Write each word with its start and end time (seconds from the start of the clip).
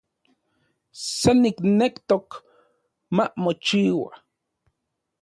San 1.17 1.37
niknektok 1.43 2.27
mamochiua 3.15 4.13